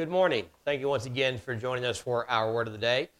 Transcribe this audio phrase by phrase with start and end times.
[0.00, 0.46] Good morning.
[0.64, 3.10] Thank you once again for joining us for our word of the day.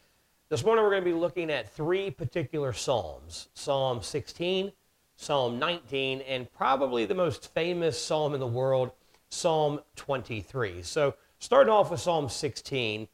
[0.49, 4.71] This morning we're going to be looking at three particular Psalms Psalm 16,
[5.15, 8.89] Psalm 19, and probably the most famous psalm in the world,
[9.29, 10.81] Psalm 23.
[10.81, 13.07] So, starting off with Psalm 16,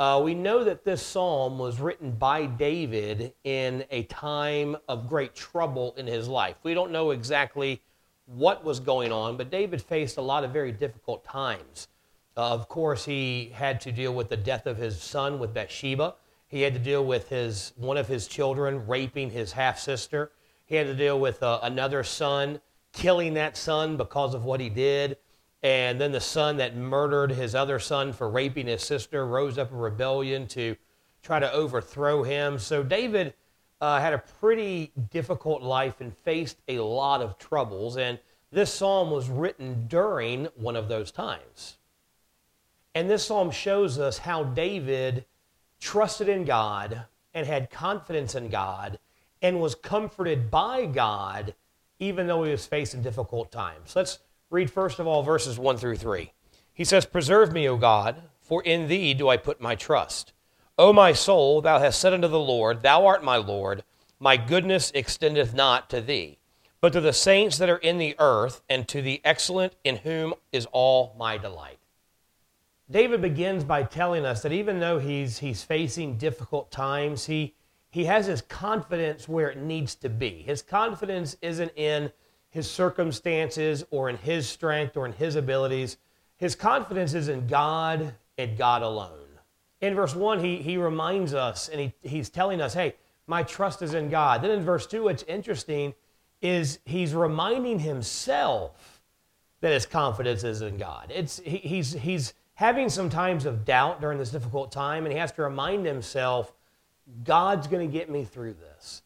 [0.00, 5.36] uh, we know that this psalm was written by David in a time of great
[5.36, 6.56] trouble in his life.
[6.64, 7.82] We don't know exactly
[8.26, 11.86] what was going on, but David faced a lot of very difficult times.
[12.36, 16.14] Uh, of course, he had to deal with the death of his son with Bathsheba.
[16.48, 20.32] He had to deal with his one of his children raping his half sister.
[20.66, 22.60] He had to deal with uh, another son
[22.92, 25.16] killing that son because of what he did.
[25.62, 29.70] And then the son that murdered his other son for raping his sister rose up
[29.70, 30.76] in rebellion to
[31.22, 32.58] try to overthrow him.
[32.58, 33.34] So David
[33.80, 37.96] uh, had a pretty difficult life and faced a lot of troubles.
[37.96, 38.18] And
[38.50, 41.78] this psalm was written during one of those times.
[42.94, 45.24] And this psalm shows us how David
[45.80, 48.98] trusted in God and had confidence in God
[49.40, 51.54] and was comforted by God
[52.02, 53.94] even though he was facing difficult times.
[53.94, 54.18] Let's
[54.50, 56.32] read first of all verses 1 through 3.
[56.74, 60.32] He says, Preserve me, O God, for in thee do I put my trust.
[60.76, 63.84] O my soul, thou hast said unto the Lord, Thou art my Lord,
[64.18, 66.38] my goodness extendeth not to thee,
[66.80, 70.34] but to the saints that are in the earth, and to the excellent in whom
[70.50, 71.78] is all my delight.
[72.92, 77.54] David begins by telling us that even though he's, he's facing difficult times, he,
[77.88, 80.42] he has his confidence where it needs to be.
[80.42, 82.12] His confidence isn't in
[82.50, 85.96] his circumstances or in his strength or in his abilities.
[86.36, 89.26] His confidence is in God and God alone.
[89.80, 92.94] In verse 1, he, he reminds us and he, he's telling us, hey,
[93.26, 94.42] my trust is in God.
[94.42, 95.94] Then in verse 2, what's interesting
[96.42, 99.02] is he's reminding himself
[99.62, 101.10] that his confidence is in God.
[101.14, 105.18] It's, he, he's, he's, having some times of doubt during this difficult time, and he
[105.18, 106.52] has to remind himself
[107.24, 109.02] God's going to get me through this.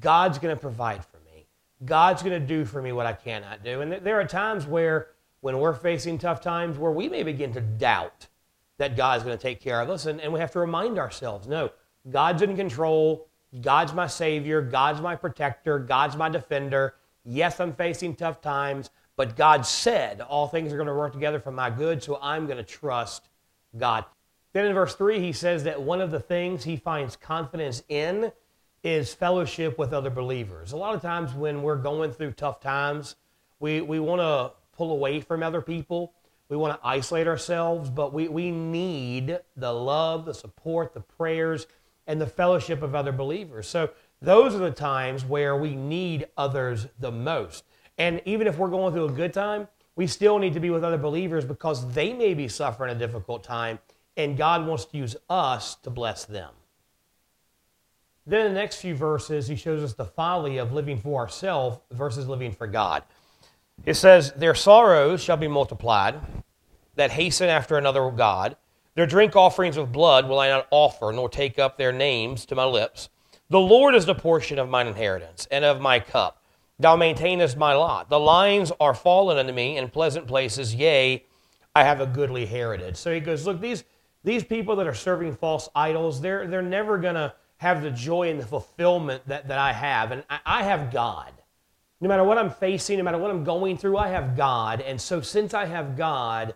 [0.00, 1.44] God's going to provide for me.
[1.84, 3.82] God's going to do for me what I cannot do.
[3.82, 5.08] And there are times where,
[5.42, 8.26] when we're facing tough times, where we may begin to doubt
[8.78, 10.06] that God's going to take care of us.
[10.06, 11.72] And, and we have to remind ourselves no,
[12.10, 13.28] God's in control.
[13.60, 14.62] God's my Savior.
[14.62, 15.78] God's my protector.
[15.78, 16.94] God's my defender.
[17.22, 21.40] Yes, I'm facing tough times, but God said all things are going to work together
[21.40, 23.28] for my good, so I'm going to trust
[23.76, 24.04] God.
[24.52, 28.32] Then in verse 3, he says that one of the things he finds confidence in
[28.82, 30.72] is fellowship with other believers.
[30.72, 33.16] A lot of times when we're going through tough times,
[33.58, 36.12] we, we want to pull away from other people.
[36.48, 41.66] We want to isolate ourselves, but we, we need the love, the support, the prayers,
[42.06, 43.66] and the fellowship of other believers.
[43.66, 47.64] So those are the times where we need others the most.
[47.98, 50.84] And even if we're going through a good time, we still need to be with
[50.84, 53.78] other believers because they may be suffering a difficult time
[54.16, 56.50] and God wants to use us to bless them.
[58.26, 61.78] Then in the next few verses, he shows us the folly of living for ourselves
[61.90, 63.02] versus living for God.
[63.84, 66.14] It says, Their sorrows shall be multiplied
[66.94, 68.56] that hasten after another God.
[68.94, 72.54] Their drink offerings of blood will I not offer, nor take up their names to
[72.54, 73.08] my lips.
[73.50, 76.40] The Lord is the portion of mine inheritance and of my cup.
[76.78, 78.08] Thou maintainest my lot.
[78.08, 80.74] The lines are fallen unto me in pleasant places.
[80.74, 81.24] Yea,
[81.74, 82.96] I have a goodly heritage.
[82.96, 83.84] So he goes, Look, these,
[84.24, 88.30] these people that are serving false idols, they're, they're never going to have the joy
[88.30, 90.10] and the fulfillment that, that I have.
[90.12, 91.32] And I, I have God.
[92.00, 94.80] No matter what I'm facing, no matter what I'm going through, I have God.
[94.80, 96.54] And so since I have God,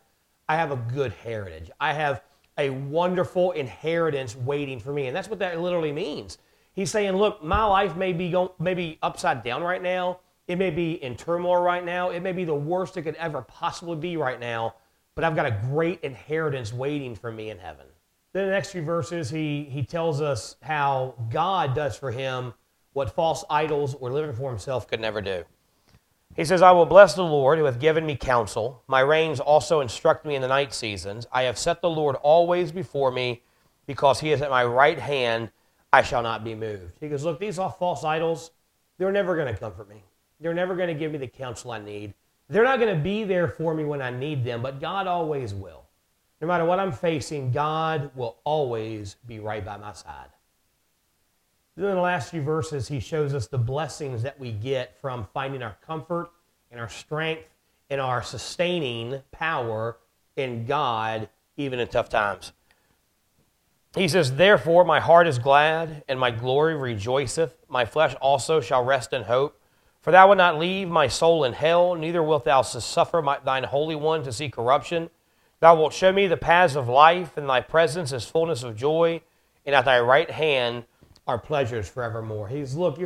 [0.49, 1.71] I have a good heritage.
[1.81, 2.23] I have
[2.59, 5.07] a wonderful inheritance waiting for me.
[5.07, 6.39] And that's what that literally means.
[6.79, 10.21] He's saying, look, my life may be, going, maybe upside down right now.
[10.47, 12.11] It may be in turmoil right now.
[12.11, 14.77] It may be the worst it could ever possibly be right now,
[15.17, 17.87] but I've got a great inheritance waiting for me in heaven.
[18.33, 22.55] Then the next few verses, he, he tells us how God does for him
[22.93, 25.43] what false idols or living for himself could never do.
[26.37, 28.85] He says, I will bless the Lord who hath given me counsel.
[28.87, 31.27] My reins also instruct me in the night seasons.
[31.33, 33.43] I have set the Lord always before me
[33.85, 35.51] because he is at my right hand
[35.93, 36.99] I shall not be moved.
[37.01, 38.51] He goes, Look, these are false idols.
[38.99, 40.03] They're never going to comfort me.
[40.41, 42.15] They're never going to give me the counsel I need.
[42.49, 45.55] They're not going to be there for me when I need them, but God always
[45.55, 45.85] will.
[46.41, 50.29] No matter what I'm facing, God will always be right by my side.
[51.77, 55.27] Then in the last few verses, he shows us the blessings that we get from
[55.33, 56.31] finding our comfort
[56.71, 57.45] and our strength
[57.91, 59.99] and our sustaining power
[60.37, 62.53] in God, even in tough times.
[63.95, 67.55] He says, Therefore my heart is glad, and my glory rejoiceth.
[67.69, 69.61] My flesh also shall rest in hope.
[70.01, 73.65] For thou wilt not leave my soul in hell, neither wilt thou suffer my, thine
[73.65, 75.11] Holy One to see corruption.
[75.61, 79.21] Thou wilt show me the paths of life, and thy presence is fullness of joy,
[79.67, 80.85] and at thy right hand
[81.27, 82.49] are pleasures forevermore.
[82.49, 83.01] He's, look,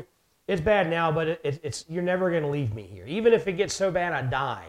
[0.47, 3.07] it's bad now, but it, it's, you're never going to leave me here.
[3.07, 4.69] Even if it gets so bad I die,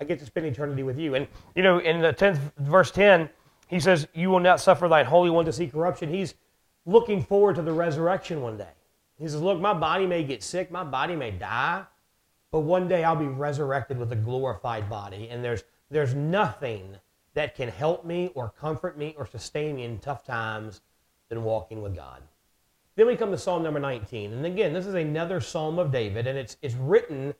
[0.00, 1.14] I get to spend eternity with you.
[1.14, 3.28] And, you know, in the 10th, verse 10,
[3.70, 6.12] he says, You will not suffer thine Holy One to see corruption.
[6.12, 6.34] He's
[6.84, 8.72] looking forward to the resurrection one day.
[9.16, 11.84] He says, Look, my body may get sick, my body may die,
[12.50, 15.28] but one day I'll be resurrected with a glorified body.
[15.30, 16.96] And there's, there's nothing
[17.34, 20.80] that can help me or comfort me or sustain me in tough times
[21.28, 22.22] than walking with God.
[22.96, 24.32] Then we come to Psalm number 19.
[24.32, 27.34] And again, this is another Psalm of David, and it's, it's written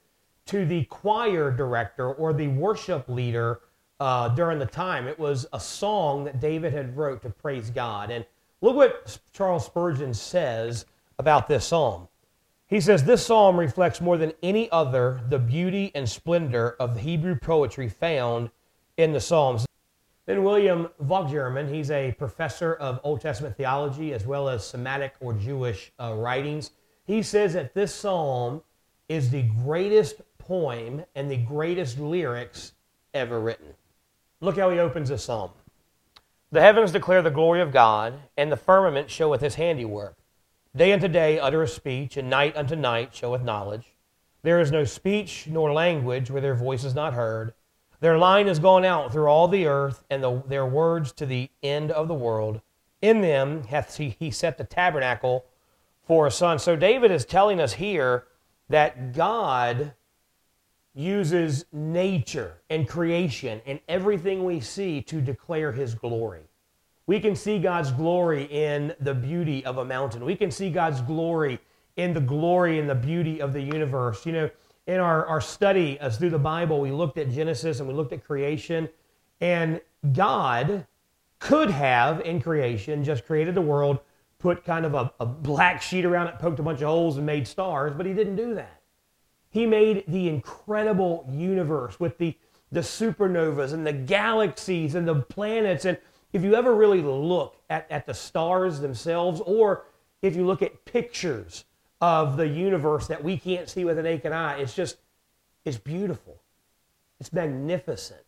[0.47, 3.61] to the choir director or the worship leader
[4.01, 5.07] uh, during the time.
[5.07, 8.11] It was a song that David had wrote to praise God.
[8.11, 8.25] And
[8.61, 10.87] look what Charles Spurgeon says
[11.19, 12.09] about this psalm.
[12.67, 17.01] He says, This psalm reflects more than any other the beauty and splendor of the
[17.01, 18.51] Hebrew poetry found
[18.97, 19.67] in the Psalms.
[20.27, 25.33] Then William VanGemeren, he's a professor of Old Testament theology as well as Semitic or
[25.33, 26.71] Jewish uh, writings.
[27.05, 28.63] He says that this psalm
[29.09, 32.73] is the greatest poem and the greatest lyrics
[33.15, 33.75] ever written.
[34.41, 35.51] Look how he opens this psalm.
[36.51, 40.17] The heavens declare the glory of God, and the firmament showeth his handiwork.
[40.75, 43.95] Day unto day uttereth speech, and night unto night showeth knowledge.
[44.43, 47.53] There is no speech nor language where their voice is not heard.
[48.01, 51.51] Their line is gone out through all the earth, and the, their words to the
[51.63, 52.63] end of the world.
[53.03, 55.45] In them hath he, he set the tabernacle
[56.07, 56.59] for a sun.
[56.59, 58.25] So David is telling us here
[58.71, 59.93] that God
[60.95, 66.43] uses nature and creation and everything we see to declare his glory.
[67.07, 70.25] We can see God's glory in the beauty of a mountain.
[70.25, 71.59] We can see God's glory
[71.97, 74.25] in the glory and the beauty of the universe.
[74.25, 74.51] You know,
[74.87, 78.13] in our, our study as through the Bible, we looked at Genesis and we looked
[78.13, 78.89] at creation.
[79.41, 79.81] And
[80.13, 80.87] God
[81.39, 84.01] could have, in creation, just created the world,
[84.39, 87.27] put kind of a, a black sheet around it, poked a bunch of holes, and
[87.27, 88.80] made stars, but He didn't do that.
[89.51, 92.37] He made the incredible universe with the,
[92.71, 95.85] the supernovas and the galaxies and the planets.
[95.85, 95.99] And
[96.33, 99.85] if you ever really look at, at the stars themselves, or
[100.23, 101.65] if you look at pictures
[102.01, 104.59] of the universe that we can't see with an naked eye.
[104.59, 104.97] It's just,
[105.65, 106.41] it's beautiful.
[107.19, 108.23] It's magnificent.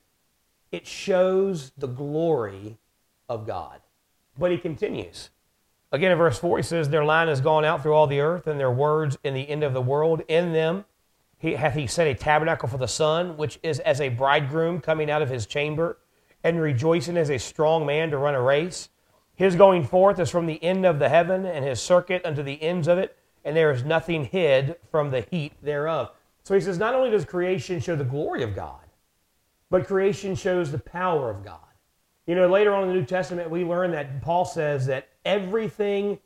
[0.70, 2.78] It shows the glory
[3.28, 3.80] of God.
[4.38, 5.30] But he continues.
[5.90, 8.46] Again, in verse 4, he says, Their line has gone out through all the earth,
[8.46, 10.22] and their words in the end of the world.
[10.28, 10.84] In them
[11.42, 15.10] he, hath he set a tabernacle for the sun, which is as a bridegroom coming
[15.10, 15.98] out of his chamber,
[16.42, 18.88] and rejoicing as a strong man to run a race.
[19.34, 22.62] His going forth is from the end of the heaven, and his circuit unto the
[22.62, 26.10] ends of it and there is nothing hid from the heat thereof.
[26.44, 28.80] So he says, not only does creation show the glory of God,
[29.70, 31.58] but creation shows the power of God.
[32.26, 36.18] You know, later on in the New Testament, we learn that Paul says that everything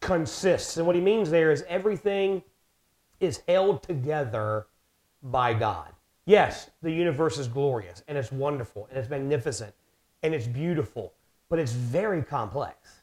[0.00, 0.76] consists.
[0.76, 2.42] And what he means there is everything
[3.20, 4.66] is held together
[5.22, 5.92] by God.
[6.26, 9.74] Yes, the universe is glorious and it's wonderful and it's magnificent
[10.22, 11.12] and it's beautiful,
[11.48, 13.02] but it's very complex.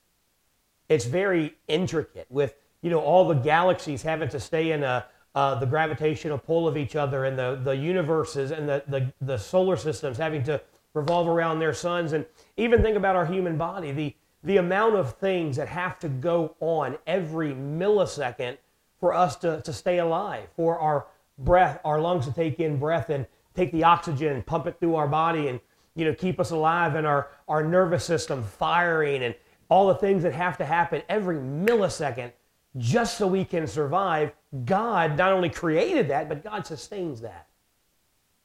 [0.89, 5.05] It's very intricate with you know, all the galaxies having to stay in a,
[5.35, 9.37] uh, the gravitational pull of each other and the, the universes and the, the, the
[9.37, 10.61] solar systems having to
[10.93, 12.13] revolve around their suns.
[12.13, 16.09] And even think about our human body, the, the amount of things that have to
[16.09, 18.57] go on every millisecond
[18.99, 23.09] for us to, to stay alive, for our breath, our lungs to take in breath
[23.09, 23.25] and
[23.55, 25.59] take the oxygen and pump it through our body and
[25.95, 29.35] you know keep us alive and our, our nervous system firing and
[29.69, 32.31] all the things that have to happen every millisecond
[32.77, 34.31] just so we can survive,
[34.65, 37.47] God not only created that, but God sustains that.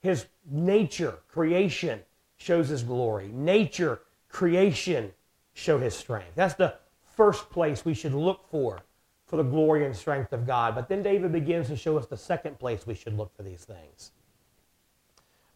[0.01, 2.01] His nature, creation,
[2.37, 3.29] shows his glory.
[3.29, 5.13] Nature, creation,
[5.53, 6.33] show his strength.
[6.35, 6.75] That's the
[7.15, 8.81] first place we should look for
[9.33, 10.75] for the glory and strength of God.
[10.75, 13.65] But then David begins to show us the second place we should look for these
[13.65, 14.13] things.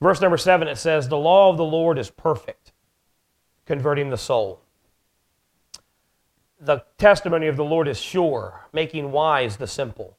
[0.01, 2.73] Verse number seven, it says, The law of the Lord is perfect,
[3.67, 4.63] converting the soul
[6.61, 10.17] the testimony of the Lord is sure, making wise the simple.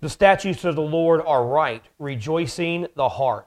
[0.00, 3.46] The statutes of the Lord are right, rejoicing the heart.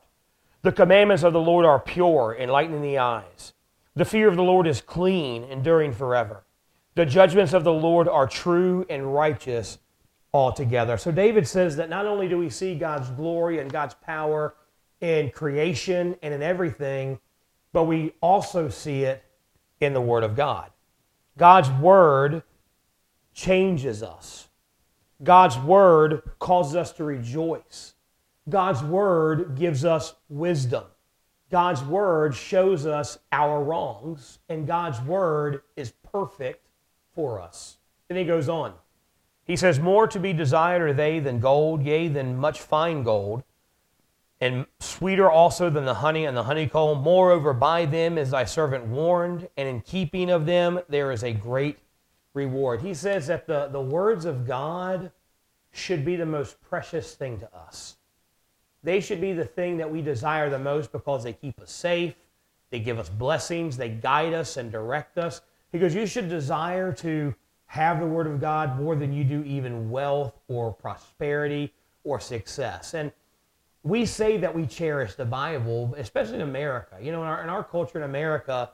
[0.62, 3.54] The commandments of the Lord are pure, enlightening the eyes.
[3.96, 6.44] The fear of the Lord is clean, enduring forever.
[6.98, 9.78] The judgments of the Lord are true and righteous
[10.34, 10.98] altogether.
[10.98, 14.56] So David says that not only do we see God's glory and God's power
[15.00, 17.20] in creation and in everything,
[17.72, 19.24] but we also see it
[19.80, 20.72] in the Word of God.
[21.38, 22.42] God's Word
[23.36, 24.48] changes us.
[25.24, 27.94] God's Word causes us to rejoice.
[28.50, 30.86] God's Word gives us wisdom.
[31.52, 36.67] God's word shows us our wrongs, and God's word is perfect
[37.18, 37.78] for us.
[38.12, 38.76] And he goes on.
[39.44, 43.42] He says, More to be desired are they than gold, yea, than much fine gold,
[44.40, 47.02] and sweeter also than the honey and the honeycomb.
[47.02, 51.34] Moreover, by them is thy servant warned, and in keeping of them there is a
[51.34, 51.80] great
[52.36, 52.82] reward.
[52.82, 55.12] He says that the, the words of God
[55.72, 57.98] should be the most precious thing to us.
[58.84, 62.14] They should be the thing that we desire the most because they keep us safe,
[62.70, 65.42] they give us blessings, they guide us and direct us.
[65.72, 69.90] Because you should desire to have the Word of God more than you do even
[69.90, 72.94] wealth or prosperity or success.
[72.94, 73.12] And
[73.84, 76.98] we say that we cherish the Bible, especially in America.
[77.02, 78.72] You know, in our, in our culture in America,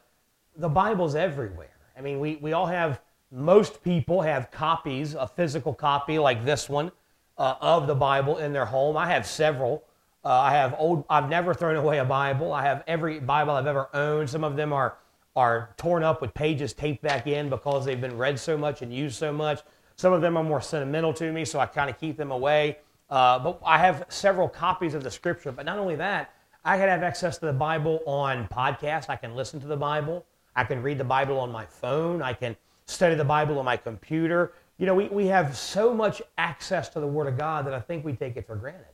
[0.55, 1.75] the Bible's everywhere.
[1.97, 6.69] I mean, we, we all have, most people have copies, a physical copy like this
[6.69, 6.91] one
[7.37, 8.95] uh, of the Bible in their home.
[8.97, 9.83] I have several.
[10.23, 12.53] Uh, I have old, I've never thrown away a Bible.
[12.53, 14.29] I have every Bible I've ever owned.
[14.29, 14.97] Some of them are,
[15.35, 18.93] are torn up with pages taped back in because they've been read so much and
[18.93, 19.61] used so much.
[19.95, 22.77] Some of them are more sentimental to me, so I kind of keep them away.
[23.09, 25.51] Uh, but I have several copies of the scripture.
[25.51, 26.33] But not only that,
[26.65, 29.09] I can have access to the Bible on podcast.
[29.09, 30.25] I can listen to the Bible.
[30.55, 32.21] I can read the Bible on my phone.
[32.21, 34.53] I can study the Bible on my computer.
[34.77, 37.79] You know, we, we have so much access to the Word of God that I
[37.79, 38.85] think we take it for granted.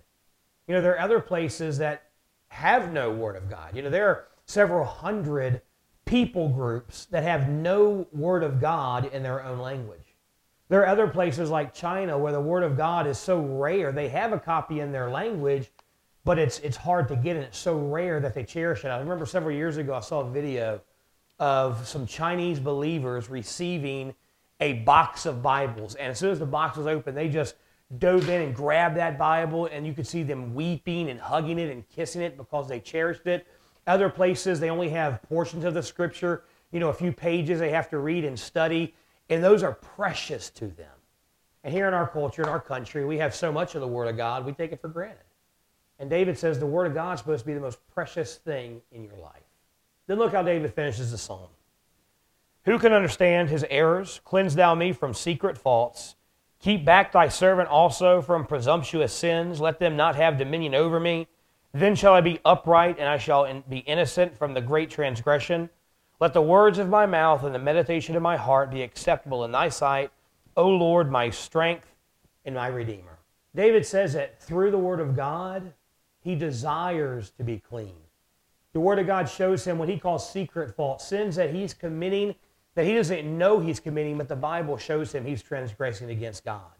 [0.68, 2.04] You know, there are other places that
[2.50, 3.76] have no Word of God.
[3.76, 5.62] You know, there are several hundred
[6.10, 10.16] people groups that have no Word of God in their own language.
[10.68, 13.92] There are other places like China where the Word of God is so rare.
[13.92, 15.72] They have a copy in their language,
[16.26, 18.88] but it's, it's hard to get, and it's so rare that they cherish it.
[18.88, 20.82] I remember several years ago, I saw a video
[21.38, 24.16] of some Chinese believers receiving
[24.60, 25.94] a box of Bibles.
[25.94, 27.54] And as soon as the box was open, they just
[28.00, 31.72] dove in and grabbed that Bible, and you could see them weeping and hugging it
[31.72, 33.46] and kissing it because they cherished it.
[33.90, 37.72] Other places, they only have portions of the scripture, you know, a few pages they
[37.72, 38.94] have to read and study,
[39.32, 40.92] and those are precious to them.
[41.64, 44.08] And here in our culture, in our country, we have so much of the Word
[44.08, 45.26] of God, we take it for granted.
[45.98, 48.80] And David says the Word of God is supposed to be the most precious thing
[48.92, 49.42] in your life.
[50.06, 51.50] Then look how David finishes the psalm.
[52.66, 54.22] Who can understand his errors?
[54.24, 56.16] Cleanse thou me from secret faults.
[56.60, 59.60] Keep back thy servant also from presumptuous sins.
[59.60, 61.28] Let them not have dominion over me.
[61.74, 65.70] Then shall I be upright, and I shall be innocent from the great transgression.
[66.20, 69.52] Let the words of my mouth and the meditation of my heart be acceptable in
[69.52, 70.12] thy sight,
[70.58, 71.96] O Lord, my strength
[72.44, 73.20] and my redeemer.
[73.56, 75.74] David says that through the word of God,
[76.22, 77.96] he desires to be clean.
[78.74, 82.36] The word of God shows him what he calls secret faults, sins that he's committing
[82.76, 86.72] that he doesn't know he's committing, but the Bible shows him he's transgressing against God.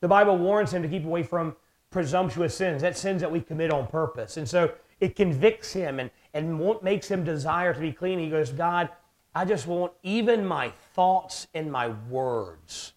[0.00, 1.56] The Bible warns him to keep away from
[1.94, 4.36] presumptuous sins, that sins that we commit on purpose.
[4.36, 8.18] And so it convicts him and, and what makes him desire to be clean.
[8.18, 8.90] He goes, God,
[9.34, 12.92] I just want even my thoughts and my words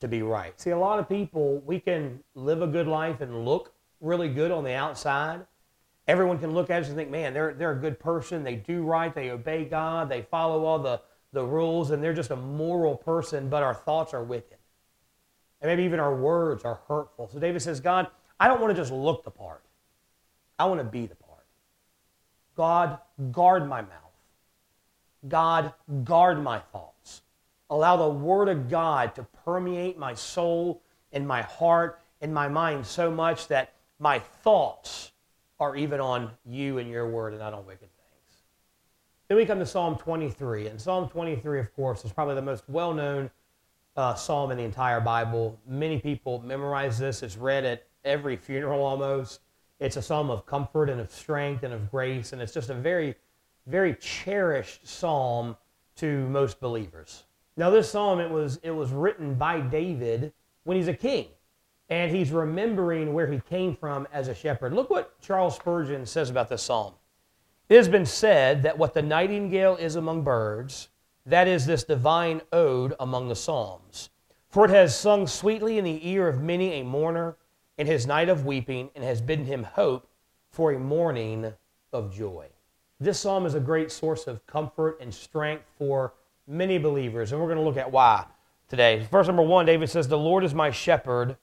[0.00, 0.60] to be right.
[0.60, 4.50] See, a lot of people, we can live a good life and look really good
[4.50, 5.46] on the outside.
[6.08, 8.42] Everyone can look at us and think, man, they're, they're a good person.
[8.42, 9.14] They do right.
[9.14, 10.08] They obey God.
[10.08, 11.00] They follow all the
[11.32, 14.58] the rules and they're just a moral person, but our thoughts are wicked.
[15.60, 17.28] And maybe even our words are hurtful.
[17.32, 18.08] So David says, God,
[18.42, 19.62] I don't want to just look the part.
[20.58, 21.44] I want to be the part.
[22.56, 22.98] God,
[23.30, 23.90] guard my mouth.
[25.28, 25.72] God,
[26.02, 27.22] guard my thoughts.
[27.70, 30.82] Allow the Word of God to permeate my soul
[31.12, 35.12] and my heart and my mind so much that my thoughts
[35.60, 38.42] are even on you and your Word and not on wicked things.
[39.28, 40.66] then we come to Psalm 23.
[40.66, 43.30] And Psalm 23, of course, is probably the most well known
[43.96, 45.60] uh, psalm in the entire Bible.
[45.64, 47.22] Many people memorize this.
[47.22, 49.40] It's read at every funeral almost.
[49.80, 52.32] It's a psalm of comfort and of strength and of grace.
[52.32, 53.14] And it's just a very,
[53.66, 55.56] very cherished psalm
[55.96, 57.24] to most believers.
[57.56, 60.32] Now, this psalm, it was, it was written by David
[60.64, 61.26] when he's a king.
[61.88, 64.72] And he's remembering where he came from as a shepherd.
[64.72, 66.94] Look what Charles Spurgeon says about this psalm.
[67.68, 70.88] It has been said that what the nightingale is among birds,
[71.26, 74.10] that is this divine ode among the Psalms.
[74.48, 77.36] For it has sung sweetly in the ear of many a mourner
[77.78, 80.08] in his night of weeping, and has bidden him hope
[80.50, 81.52] for a morning
[81.92, 82.46] of joy.
[83.00, 86.14] This psalm is a great source of comfort and strength for
[86.46, 88.26] many believers, and we're going to look at why
[88.68, 89.06] today.
[89.10, 91.36] Verse number one, David says, The Lord is my shepherd,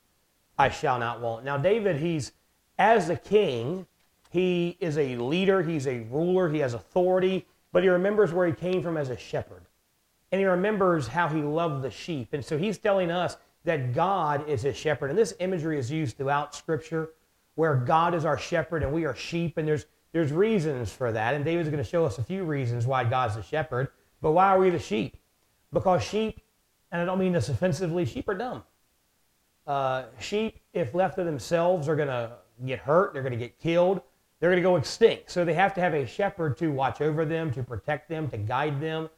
[0.58, 1.46] I shall not want.
[1.46, 2.32] Now, David, he's
[2.78, 3.86] as a king,
[4.30, 8.54] he is a leader, he's a ruler, he has authority, but he remembers where he
[8.54, 9.64] came from as a shepherd.
[10.32, 12.30] And he remembers how he loved the sheep.
[12.34, 15.10] And so he's telling us that God is his shepherd.
[15.10, 17.10] And this imagery is used throughout Scripture
[17.56, 19.58] where God is our shepherd and we are sheep.
[19.58, 22.88] And there's there's reasons for that, and David's going to show us a few reasons
[22.88, 23.90] why God's the shepherd.
[24.22, 25.18] But why are we the sheep?
[25.72, 26.42] Because sheep,
[26.92, 28.64] and I don't mean this offensively, sheep are dumb.
[29.68, 32.32] Uh, sheep, if left to themselves, are going to
[32.66, 33.14] get hurt.
[33.14, 34.02] They're going to get killed.
[34.40, 35.30] They're going to go extinct.
[35.30, 38.38] So they have to have a shepherd to watch over them, to protect them, to
[38.38, 39.10] guide them.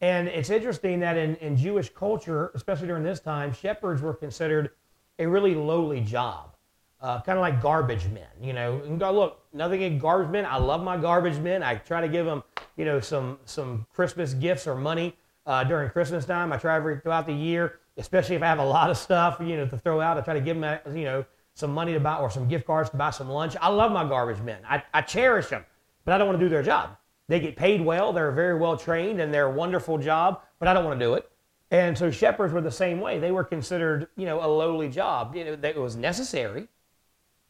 [0.00, 4.70] And it's interesting that in, in Jewish culture, especially during this time, shepherds were considered
[5.18, 6.54] a really lowly job,
[7.00, 8.28] uh, kind of like garbage men.
[8.40, 10.44] You know, and go, look, nothing against garbage men.
[10.44, 11.62] I love my garbage men.
[11.62, 12.42] I try to give them,
[12.76, 16.52] you know, some some Christmas gifts or money uh, during Christmas time.
[16.52, 19.56] I try every throughout the year, especially if I have a lot of stuff, you
[19.56, 20.18] know, to throw out.
[20.18, 21.24] I try to give them, you know,
[21.54, 23.56] some money to buy or some gift cards to buy some lunch.
[23.62, 24.58] I love my garbage men.
[24.68, 25.64] I, I cherish them,
[26.04, 26.98] but I don't want to do their job.
[27.28, 30.74] They get paid well, they're very well trained, and they're a wonderful job, but I
[30.74, 31.30] don't want to do it.
[31.70, 33.18] And so shepherds were the same way.
[33.18, 35.34] They were considered, you know, a lowly job.
[35.34, 36.68] You know, it was necessary.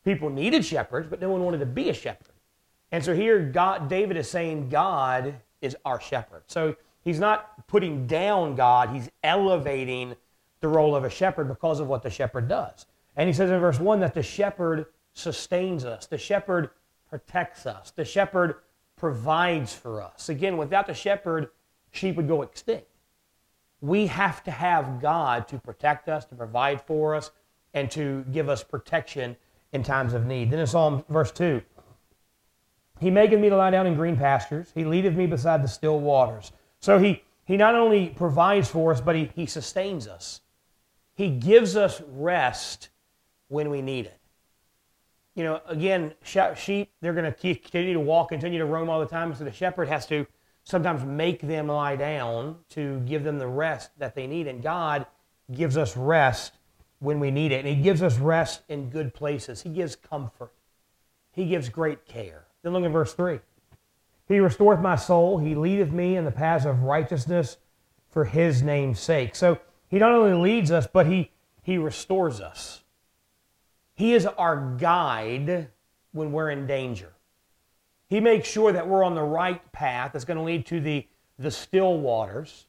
[0.05, 2.33] People needed shepherds, but no one wanted to be a shepherd.
[2.93, 6.45] And so here, God, David is saying God is our shepherd.
[6.47, 10.15] So he's not putting down God; he's elevating
[10.61, 12.87] the role of a shepherd because of what the shepherd does.
[13.17, 16.71] And he says in verse 1 that the shepherd sustains us, the shepherd
[17.09, 18.57] protects us, the shepherd
[18.97, 20.29] provides for us.
[20.29, 21.49] Again, without the shepherd,
[21.91, 22.87] sheep would go extinct.
[23.81, 27.31] We have to have God to protect us, to provide for us,
[27.75, 29.37] and to give us protection
[29.73, 30.51] in times of need.
[30.51, 31.61] Then in Psalm verse 2,
[33.01, 36.01] He maketh me to lie down in green pastures, He leadeth me beside the still
[36.01, 36.53] waters.
[36.81, 40.41] So He, he not only provides for us, but he, he sustains us.
[41.15, 42.91] He gives us rest
[43.49, 44.19] when we need it.
[45.37, 49.07] You know, again, sheep, they're going to continue to walk, continue to roam all the
[49.07, 49.35] time.
[49.35, 50.27] So the shepherd has to
[50.65, 54.47] sometimes make them lie down to give them the rest that they need.
[54.47, 55.07] And God
[55.53, 56.55] gives us rest
[57.01, 57.67] when we need it.
[57.67, 59.61] And He gives us rest in good places.
[59.61, 60.53] He gives comfort,
[61.33, 62.47] He gives great care.
[62.63, 63.39] Then look at verse 3.
[64.29, 65.39] He restoreth my soul.
[65.39, 67.59] He leadeth me in the paths of righteousness
[68.09, 69.37] for His name's sake.
[69.37, 71.31] So He not only leads us, but He,
[71.63, 72.83] he restores us.
[73.97, 75.69] He is our guide
[76.13, 77.13] when we're in danger.
[78.09, 81.09] He makes sure that we're on the right path that's going to lead to the,
[81.39, 82.67] the still waters,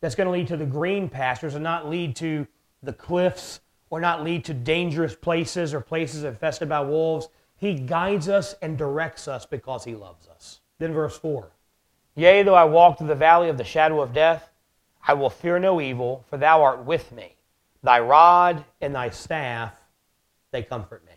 [0.00, 2.46] that's going to lead to the green pastures and not lead to
[2.82, 7.28] the cliffs or not lead to dangerous places or places infested by wolves.
[7.56, 10.60] He guides us and directs us because he loves us.
[10.78, 11.50] Then, verse 4
[12.14, 14.50] Yea, though I walk through the valley of the shadow of death,
[15.06, 17.36] I will fear no evil, for thou art with me.
[17.82, 19.74] Thy rod and thy staff
[20.50, 21.12] they comfort me.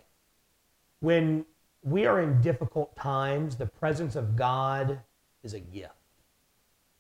[1.00, 1.46] When
[1.84, 5.00] we are in difficult times, the presence of God
[5.44, 5.94] is a gift.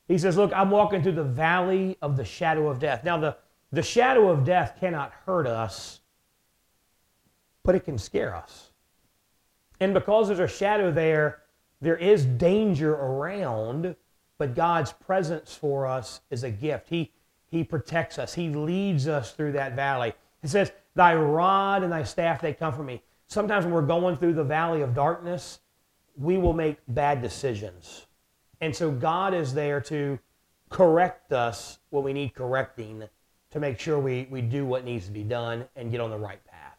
[0.07, 3.03] He says, Look, I'm walking through the valley of the shadow of death.
[3.03, 3.37] Now, the,
[3.71, 6.01] the shadow of death cannot hurt us,
[7.63, 8.71] but it can scare us.
[9.79, 11.41] And because there's a shadow there,
[11.81, 13.95] there is danger around,
[14.37, 16.89] but God's presence for us is a gift.
[16.89, 17.11] He,
[17.47, 20.13] he protects us, He leads us through that valley.
[20.41, 23.01] He says, Thy rod and thy staff, they comfort me.
[23.27, 25.60] Sometimes when we're going through the valley of darkness,
[26.17, 28.06] we will make bad decisions.
[28.62, 30.19] And so God is there to
[30.69, 33.03] correct us when we need correcting
[33.51, 36.17] to make sure we, we do what needs to be done and get on the
[36.17, 36.77] right path.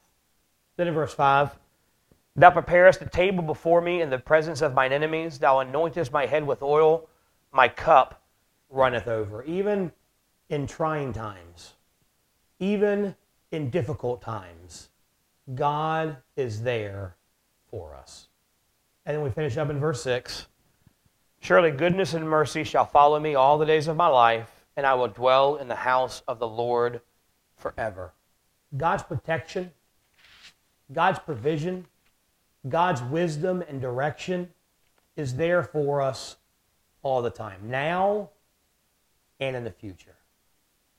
[0.77, 1.50] Then in verse 5,
[2.37, 5.38] Thou preparest a table before me in the presence of mine enemies.
[5.38, 7.09] Thou anointest my head with oil.
[7.53, 8.22] My cup
[8.70, 9.44] runneth over.
[9.44, 9.92] Even
[10.48, 11.74] in trying times,
[12.59, 13.14] even
[13.54, 14.90] in difficult times,
[15.54, 17.16] God is there
[17.70, 18.28] for us.
[19.06, 20.48] And then we finish up in verse 6
[21.40, 24.94] Surely goodness and mercy shall follow me all the days of my life, and I
[24.94, 27.02] will dwell in the house of the Lord
[27.54, 28.14] forever.
[28.76, 29.70] God's protection,
[30.90, 31.86] God's provision,
[32.68, 34.48] God's wisdom and direction
[35.16, 36.36] is there for us
[37.02, 38.30] all the time, now
[39.38, 40.16] and in the future.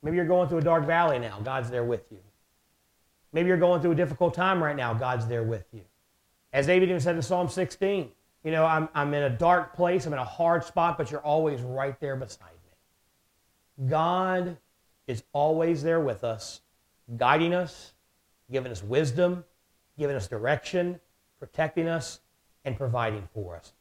[0.03, 1.39] Maybe you're going through a dark valley now.
[1.43, 2.19] God's there with you.
[3.35, 4.93] Maybe you're going through a difficult time right now.
[4.93, 5.81] God's there with you.
[6.53, 8.09] As David even said in Psalm 16,
[8.45, 11.19] you know, I'm, I'm in a dark place, I'm in a hard spot, but you're
[11.19, 13.89] always right there beside me.
[13.89, 14.55] God
[15.05, 16.61] is always there with us,
[17.17, 17.91] guiding us,
[18.49, 19.43] giving us wisdom,
[19.99, 20.97] giving us direction,
[21.37, 22.21] protecting us,
[22.63, 23.73] and providing for us.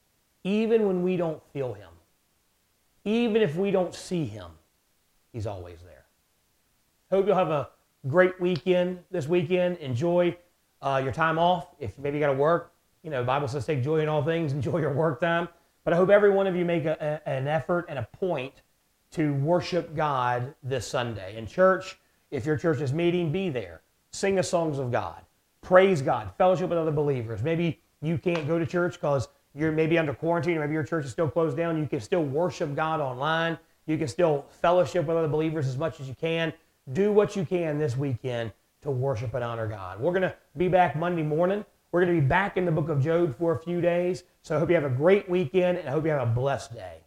[0.43, 1.90] Even when we don't feel Him,
[3.05, 4.51] even if we don't see Him,
[5.33, 6.07] He's always there.
[7.12, 7.69] Hope you'll have a
[8.07, 9.79] great weekend this weekend.
[9.79, 10.37] Enjoy
[10.83, 11.69] uh, your time off.
[11.79, 14.53] If maybe you got to work, you know, Bible says take joy in all things.
[14.61, 15.49] Enjoy your work time.
[15.85, 18.55] But I hope every one of you make a, a, an effort and a point
[19.12, 21.37] to worship God this Sunday.
[21.37, 21.99] In church,
[22.31, 23.83] if your church is meeting, be there.
[24.11, 25.23] Sing the songs of God.
[25.61, 26.31] Praise God.
[26.37, 27.43] Fellowship with other believers.
[27.43, 31.05] Maybe you can't go to church because you're maybe under quarantine, or maybe your church
[31.05, 33.57] is still closed down, you can still worship God online.
[33.87, 36.53] You can still fellowship with other believers as much as you can.
[36.92, 39.99] Do what you can this weekend to worship and honor God.
[39.99, 41.64] We're going to be back Monday morning.
[41.92, 44.25] We're going to be back in the book of Job for a few days.
[44.42, 46.75] So I hope you have a great weekend and I hope you have a blessed
[46.75, 47.04] day.